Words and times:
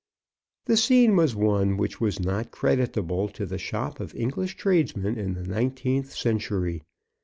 The 0.65 0.77
scene 0.77 1.15
was 1.15 1.35
one 1.35 1.77
which 1.77 2.01
was 2.01 2.19
not 2.19 2.49
creditable 2.49 3.29
to 3.29 3.45
the 3.45 3.59
shop 3.59 3.99
of 3.99 4.15
English 4.15 4.57
tradesmen 4.57 5.15
in 5.15 5.35
the 5.35 5.43
nineteenth 5.45 6.11
century. 6.11 6.81